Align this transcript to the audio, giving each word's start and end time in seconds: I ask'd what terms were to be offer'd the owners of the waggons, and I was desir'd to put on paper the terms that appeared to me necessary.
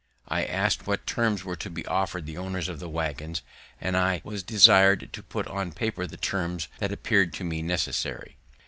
I 0.27 0.43
ask'd 0.45 0.87
what 0.87 1.05
terms 1.05 1.43
were 1.45 1.55
to 1.57 1.69
be 1.69 1.85
offer'd 1.85 2.25
the 2.25 2.35
owners 2.35 2.67
of 2.67 2.79
the 2.79 2.89
waggons, 2.89 3.43
and 3.79 3.95
I 3.95 4.19
was 4.23 4.41
desir'd 4.41 5.13
to 5.13 5.21
put 5.21 5.45
on 5.45 5.73
paper 5.73 6.07
the 6.07 6.17
terms 6.17 6.67
that 6.79 6.91
appeared 6.91 7.35
to 7.35 7.43
me 7.43 7.61
necessary. 7.61 8.37